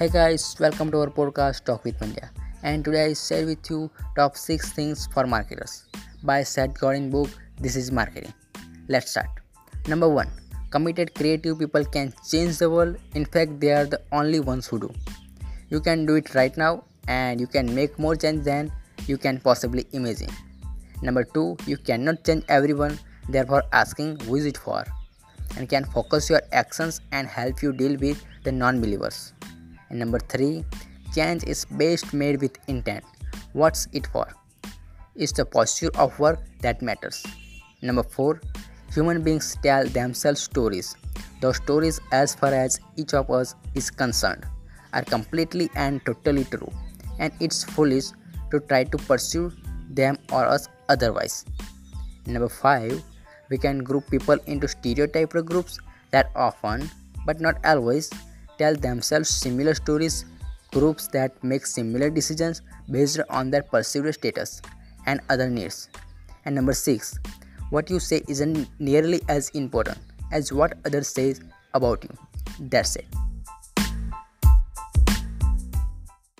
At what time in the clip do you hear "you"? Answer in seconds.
3.68-3.90, 15.68-15.80, 17.38-17.46, 19.06-19.18, 21.66-21.76, 27.60-27.74, 67.90-67.98, 72.04-72.10